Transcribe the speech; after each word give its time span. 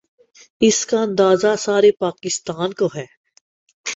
،اس 0.61 0.85
کا 0.85 1.01
اندازہ 1.01 1.55
سارے 1.59 1.91
پاکستان 1.99 2.73
کو 2.73 2.87
ہے۔ 2.95 3.05